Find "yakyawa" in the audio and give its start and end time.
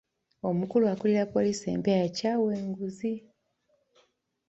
2.03-2.49